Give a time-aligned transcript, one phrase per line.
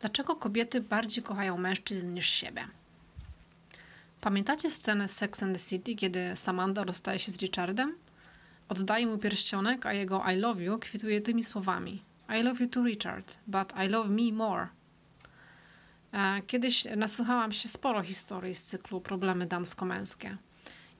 [0.00, 2.68] Dlaczego kobiety bardziej kochają mężczyzn niż siebie?
[4.20, 7.94] Pamiętacie scenę z Sex and the City, kiedy Samantha rozstaje się z Richardem?
[8.68, 12.02] Oddaje mu pierścionek, a jego I love you kwituje tymi słowami.
[12.38, 14.68] I love you too, Richard, but I love me more.
[16.12, 20.36] E, kiedyś nasłuchałam się sporo historii z cyklu Problemy damsko-męskie.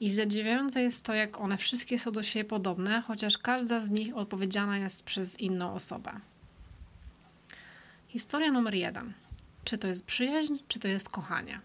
[0.00, 4.16] I zadziwiające jest to, jak one wszystkie są do siebie podobne, chociaż każda z nich
[4.16, 6.20] odpowiedziana jest przez inną osobę.
[8.12, 9.12] Historia numer jeden.
[9.64, 11.60] Czy to jest przyjaźń, czy to jest kochanie?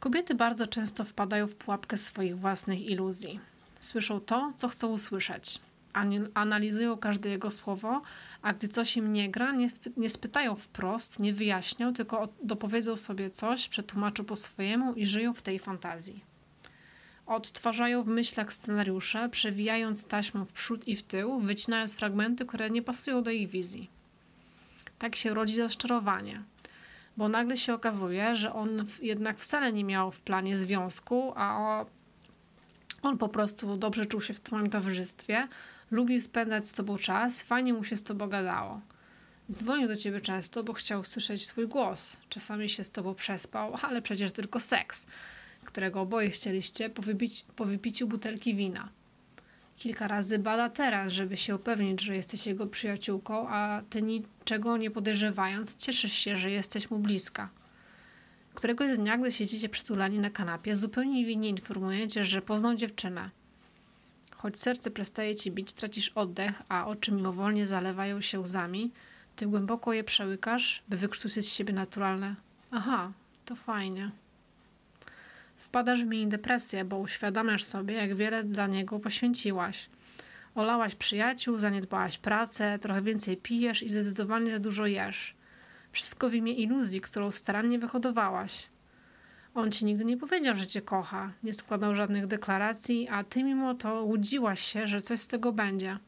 [0.00, 3.40] Kobiety bardzo często wpadają w pułapkę swoich własnych iluzji.
[3.80, 5.58] Słyszą to, co chcą usłyszeć.
[6.34, 8.02] Analizują każde jego słowo,
[8.42, 13.30] a gdy coś im nie gra, nie, nie spytają wprost, nie wyjaśnią, tylko dopowiedzą sobie
[13.30, 16.24] coś, przetłumaczą po swojemu i żyją w tej fantazji.
[17.26, 22.82] Odtwarzają w myślach scenariusze, przewijając taśmę w przód i w tył, wycinając fragmenty, które nie
[22.82, 23.97] pasują do ich wizji.
[24.98, 26.42] Tak się rodzi rozczarowanie,
[27.16, 31.84] bo nagle się okazuje, że on jednak wcale nie miał w planie związku, a
[33.02, 35.48] on po prostu dobrze czuł się w Twoim towarzystwie,
[35.90, 38.80] lubił spędzać z Tobą czas, fajnie mu się z Tobą gadało.
[39.50, 42.16] Dzwonił do Ciebie często, bo chciał słyszeć Twój głos.
[42.28, 45.06] Czasami się z Tobą przespał, ale przecież tylko seks,
[45.64, 48.88] którego oboje chcieliście po, wypici, po wypiciu butelki wina.
[49.78, 54.90] Kilka razy bada teren, żeby się upewnić, że jesteś jego przyjaciółką, a ty niczego nie
[54.90, 57.48] podejrzewając, cieszysz się, że jesteś mu bliska.
[58.54, 63.30] Któregoś dnia, gdy siedzicie przytulani na kanapie, zupełnie winnie informujecie, że poznał dziewczynę.
[64.36, 68.92] Choć serce przestaje ci bić, tracisz oddech, a oczy mimowolnie zalewają się łzami,
[69.36, 72.34] ty głęboko je przełykasz, by wykształcić z siebie naturalne.
[72.70, 73.12] Aha,
[73.44, 74.10] to fajnie.
[75.58, 79.90] Wpadasz w mini depresję, bo uświadamiasz sobie, jak wiele dla niego poświęciłaś.
[80.54, 85.34] Olałaś przyjaciół, zaniedbałaś pracę, trochę więcej pijesz i zdecydowanie za dużo jesz.
[85.92, 88.68] Wszystko w imię iluzji, którą starannie wyhodowałaś.
[89.54, 93.74] On ci nigdy nie powiedział, że cię kocha, nie składał żadnych deklaracji, a ty mimo
[93.74, 95.98] to łudziłaś się, że coś z tego będzie.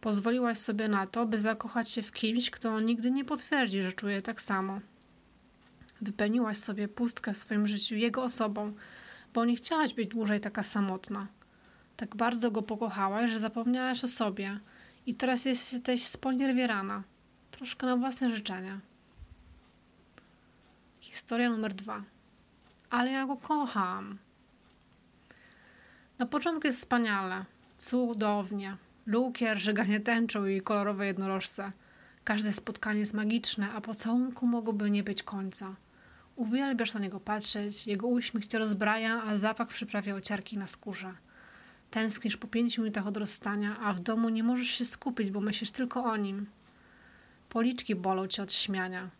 [0.00, 4.22] Pozwoliłaś sobie na to, by zakochać się w kimś, kto nigdy nie potwierdzi, że czuje
[4.22, 4.80] tak samo.
[6.02, 8.72] Wypełniłaś sobie pustkę w swoim życiu jego osobą,
[9.34, 11.26] bo nie chciałaś być dłużej taka samotna.
[11.96, 14.60] Tak bardzo go pokochałaś, że zapomniałaś o sobie
[15.06, 17.02] i teraz jesteś sponiewierana.
[17.50, 18.80] Troszkę na własne życzenia.
[21.00, 22.02] Historia numer dwa.
[22.90, 24.18] Ale ja go kocham.
[26.18, 27.44] Na początku jest wspaniale,
[27.78, 28.76] cudownie.
[29.06, 31.72] Lukier, żeganie tęczą i kolorowe jednorożce.
[32.24, 35.74] Każde spotkanie jest magiczne, a pocałunku mogłoby nie być końca.
[36.36, 41.12] Uwielbiasz na niego patrzeć, jego uśmiech cię rozbraja, a zapach przyprawia ociarki na skórze.
[41.90, 45.70] Tęsknisz po pięciu minutach od rozstania, a w domu nie możesz się skupić, bo myślisz
[45.70, 46.46] tylko o nim.
[47.48, 49.10] Policzki bolą cię od śmiania.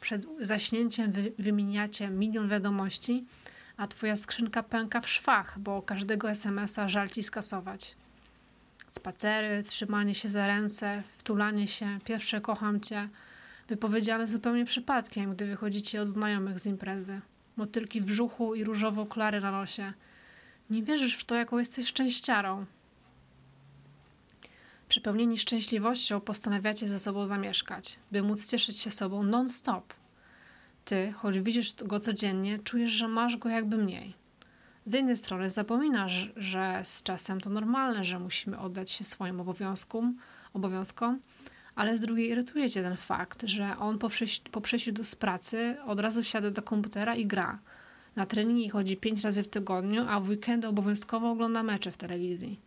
[0.00, 3.24] Przed zaśnięciem wy wymieniacie milion wiadomości,
[3.76, 7.94] a twoja skrzynka pęka w szwach, bo każdego SMS-a żal ci skasować.
[8.88, 13.08] Spacery, trzymanie się za ręce, wtulanie się, pierwsze kocham cię,
[13.70, 17.20] wypowiedziane zupełnie przypadkiem, gdy wychodzicie od znajomych z imprezy.
[17.56, 19.92] Motylki w brzuchu i różowo klary na nosie.
[20.70, 22.66] Nie wierzysz w to, jaką jesteś szczęściarą.
[24.88, 29.94] Przepełnieni szczęśliwością postanawiacie ze sobą zamieszkać, by móc cieszyć się sobą non-stop.
[30.84, 34.14] Ty, choć widzisz go codziennie, czujesz, że masz go jakby mniej.
[34.86, 40.18] Z jednej strony zapominasz, że z czasem to normalne, że musimy oddać się swoim obowiązkom,
[40.54, 41.20] obowiązkom
[41.74, 43.98] ale z drugiej irytuje cię ten fakt, że on
[44.52, 47.58] po, przyjściu z pracy od razu siada do komputera i gra.
[48.16, 52.60] Na treningi chodzi pięć razy w tygodniu, a w weekendy obowiązkowo ogląda mecze w telewizji.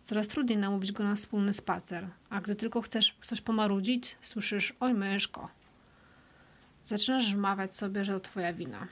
[0.00, 4.94] Coraz trudniej namówić go na wspólny spacer, a gdy tylko chcesz coś pomarudzić, słyszysz oj
[4.94, 5.48] myszko.
[6.84, 8.86] Zaczynasz wmawiać sobie, że to twoja wina.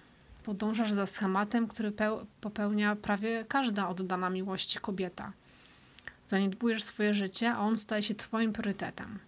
[0.44, 1.92] Podążasz za schematem, który
[2.40, 5.32] popełnia prawie każda oddana miłości kobieta.
[6.26, 9.18] Zaniedbujesz swoje życie, a on staje się twoim priorytetem.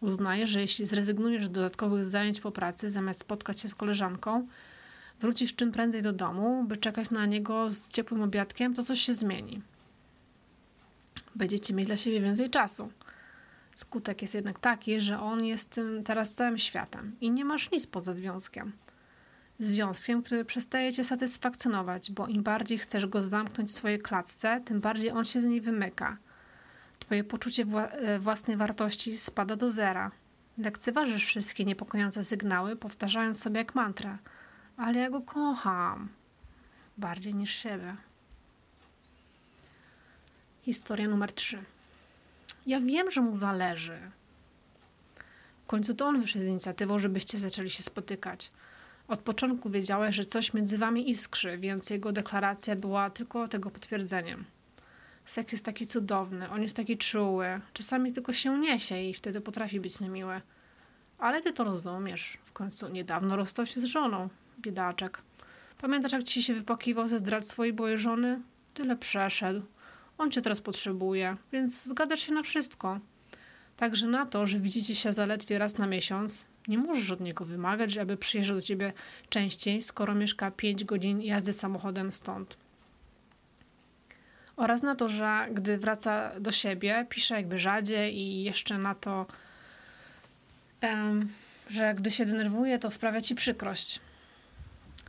[0.00, 4.46] Uznajesz, że jeśli zrezygnujesz z dodatkowych zajęć po pracy, zamiast spotkać się z koleżanką,
[5.20, 9.14] wrócisz czym prędzej do domu, by czekać na niego z ciepłym obiadkiem, to coś się
[9.14, 9.62] zmieni.
[11.34, 12.90] Będziecie mieć dla siebie więcej czasu.
[13.76, 17.86] Skutek jest jednak taki, że on jest tym teraz całym światem i nie masz nic
[17.86, 18.72] poza związkiem.
[19.58, 24.80] Związkiem, który przestaje cię satysfakcjonować, bo im bardziej chcesz go zamknąć w swojej klatce, tym
[24.80, 26.16] bardziej on się z niej wymyka–
[27.08, 30.10] Twoje poczucie wła e, własnej wartości spada do zera.
[30.58, 34.18] Lekceważysz wszystkie niepokojące sygnały, powtarzając sobie jak mantrę.
[34.76, 36.08] Ale ja go kocham.
[36.98, 37.96] Bardziej niż siebie.
[40.62, 41.64] Historia numer 3.
[42.66, 43.98] Ja wiem, że mu zależy.
[45.66, 48.50] końcu to on wyszedł z inicjatywą, żebyście zaczęli się spotykać.
[49.08, 54.57] Od początku wiedziałeś, że coś między wami iskrzy, więc jego deklaracja była tylko tego potwierdzeniem.
[55.28, 59.80] Seks jest taki cudowny, on jest taki czuły, czasami tylko się niesie i wtedy potrafi
[59.80, 60.40] być niemiły.
[61.18, 62.38] Ale ty to rozumiesz.
[62.44, 64.28] W końcu niedawno rozstał się z żoną,
[64.60, 65.22] biedaczek.
[65.78, 68.40] Pamiętasz, jak ci się wypakiwał ze zdrad swojej byłej żony?
[68.74, 69.62] Tyle przeszedł.
[70.18, 73.00] On cię teraz potrzebuje, więc zgadzasz się na wszystko.
[73.76, 77.90] Także na to, że widzicie się zaledwie raz na miesiąc, nie możesz od niego wymagać,
[77.92, 78.92] żeby przyjeżdżał do ciebie
[79.28, 82.67] częściej, skoro mieszka 5 godzin jazdy samochodem stąd.
[84.58, 89.26] Oraz na to, że gdy wraca do siebie, pisze jakby rzadziej i jeszcze na to,
[91.68, 94.00] że gdy się denerwuje, to sprawia ci przykrość.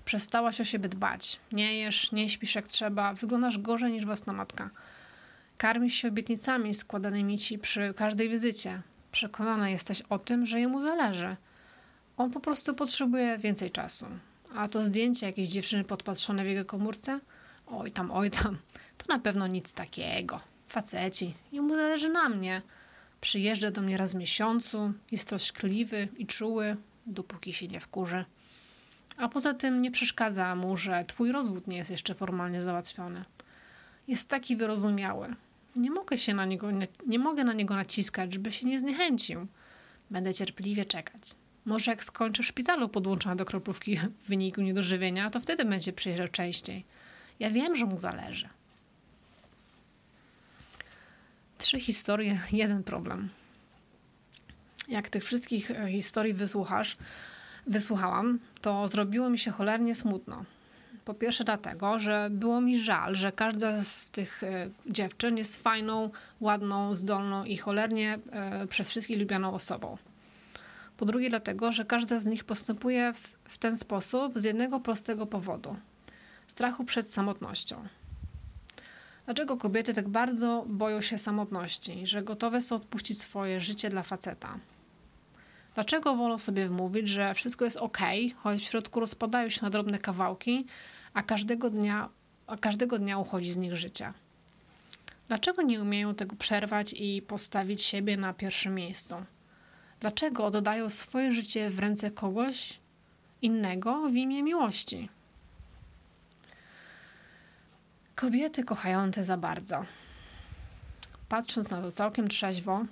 [0.05, 1.39] Przestałaś o siebie dbać.
[1.51, 4.69] Nie jesz, nie śpisz jak trzeba, wyglądasz gorzej niż własna matka.
[5.57, 8.81] Karmisz się obietnicami składanymi ci przy każdej wizycie.
[9.11, 11.35] Przekonana jesteś o tym, że jemu zależy.
[12.17, 14.05] On po prostu potrzebuje więcej czasu.
[14.55, 17.19] A to zdjęcie jakiejś dziewczyny podpatrzone w jego komórce?
[17.71, 18.57] Oj tam, oj tam.
[18.97, 20.39] To na pewno nic takiego.
[20.67, 21.33] Faceci.
[21.51, 22.61] Jemu zależy na mnie.
[23.21, 28.25] Przyjeżdża do mnie raz w miesiącu, jest troszkliwy i czuły, dopóki się nie wkurzy.
[29.17, 33.25] A poza tym nie przeszkadza mu, że twój rozwód nie jest jeszcze formalnie załatwiony.
[34.07, 35.35] Jest taki wyrozumiały.
[35.75, 39.47] Nie mogę się na niego, nie, nie mogę na niego naciskać, żeby się nie zniechęcił.
[40.11, 41.21] Będę cierpliwie czekać.
[41.65, 46.27] Może jak skończę w szpitalu podłączona do kroplówki w wyniku niedożywienia, to wtedy będzie przyjeżdżał
[46.27, 46.85] częściej.
[47.39, 48.49] Ja wiem, że mu zależy.
[51.57, 53.29] Trzy historie, jeden problem.
[54.87, 56.97] Jak tych wszystkich e, historii wysłuchasz,
[57.67, 60.45] wysłuchałam, to zrobiło mi się cholernie smutno.
[61.05, 66.09] Po pierwsze dlatego, że było mi żal, że każda z tych e, dziewczyn jest fajną,
[66.39, 69.97] ładną, zdolną i cholernie e, przez wszystkich lubianą osobą.
[70.97, 75.25] Po drugie dlatego, że każda z nich postępuje w, w ten sposób z jednego prostego
[75.25, 75.75] powodu.
[76.49, 77.87] Strachu przed samotnością.
[79.25, 84.59] Dlaczego kobiety tak bardzo boją się samotności, że gotowe są odpuścić swoje życie dla faceta?
[85.75, 87.97] Dlaczego wolą sobie wmówić, że wszystko jest ok,
[88.37, 90.65] choć w środku rozpadają się na drobne kawałki,
[91.13, 92.09] a każdego dnia,
[92.47, 94.13] a każdego dnia uchodzi z nich życie?
[95.27, 99.15] Dlaczego nie umieją tego przerwać i postawić siebie na pierwszym miejscu?
[99.99, 102.79] Dlaczego oddają swoje życie w ręce kogoś
[103.41, 105.09] innego w imię miłości?
[108.19, 109.85] Kobiety kochające za bardzo.
[111.29, 112.85] Patrząc na to całkiem trzeźwo,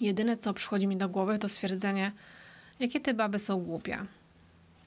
[0.00, 2.12] jedyne co przychodzi mi do głowy to stwierdzenie,
[2.80, 3.98] jakie te baby są głupie.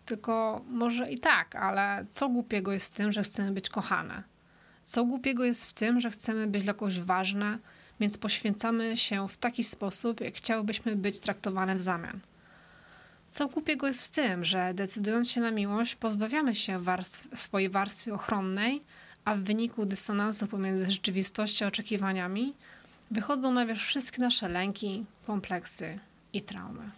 [0.05, 4.23] Tylko może i tak, ale co głupiego jest w tym, że chcemy być kochane?
[4.83, 7.57] Co głupiego jest w tym, że chcemy być dla kogoś ważne,
[7.99, 12.19] więc poświęcamy się w taki sposób, jak chciałbyśmy być traktowane w zamian?
[13.29, 18.13] Co głupiego jest w tym, że decydując się na miłość, pozbawiamy się warstw, swojej warstwy
[18.13, 18.83] ochronnej,
[19.29, 22.53] a w wyniku dysonansu pomiędzy rzeczywistością a oczekiwaniami
[23.11, 25.99] wychodzą na wierzch wszystkie nasze lęki, kompleksy
[26.33, 26.89] i traumy.